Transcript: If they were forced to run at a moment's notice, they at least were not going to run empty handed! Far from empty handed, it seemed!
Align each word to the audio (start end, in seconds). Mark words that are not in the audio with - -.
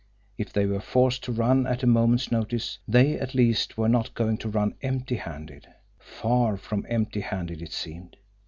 If 0.35 0.51
they 0.51 0.65
were 0.65 0.79
forced 0.79 1.23
to 1.25 1.31
run 1.31 1.67
at 1.67 1.83
a 1.83 1.85
moment's 1.85 2.31
notice, 2.31 2.79
they 2.87 3.19
at 3.19 3.35
least 3.35 3.77
were 3.77 3.87
not 3.87 4.15
going 4.15 4.37
to 4.39 4.49
run 4.49 4.73
empty 4.81 5.17
handed! 5.17 5.67
Far 5.99 6.57
from 6.57 6.87
empty 6.89 7.19
handed, 7.21 7.61
it 7.61 7.71
seemed! 7.71 8.17